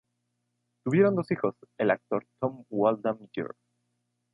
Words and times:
Tuvieron 0.83 1.13
dos 1.15 1.29
hijos: 1.29 1.53
el 1.77 1.91
actor 1.91 2.25
Tom 2.41 2.65
Waldman 2.71 3.19
Jr. 3.35 3.55